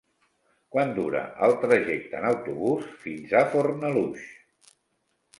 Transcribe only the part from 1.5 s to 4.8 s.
trajecte en autobús fins a Fornalutx?